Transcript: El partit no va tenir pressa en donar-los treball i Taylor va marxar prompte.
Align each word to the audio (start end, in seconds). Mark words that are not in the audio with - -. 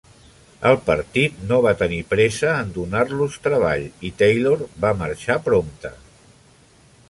El 0.69 0.77
partit 0.85 1.43
no 1.51 1.59
va 1.65 1.73
tenir 1.81 1.99
pressa 2.15 2.55
en 2.63 2.73
donar-los 2.79 3.37
treball 3.45 3.87
i 4.09 4.11
Taylor 4.23 4.67
va 4.87 4.95
marxar 5.05 5.41
prompte. 5.49 5.97